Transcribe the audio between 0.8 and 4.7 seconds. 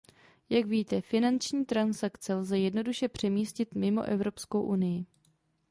finanční transakce lze jednoduše přemístit mimo Evropskou